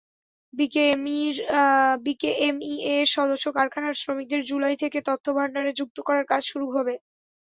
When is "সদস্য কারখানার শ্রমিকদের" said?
3.15-4.41